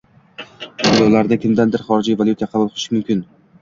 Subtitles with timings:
[0.85, 3.27] to’lovlarni kimlardan xorijiy valyutada qabul qilishi mumkin?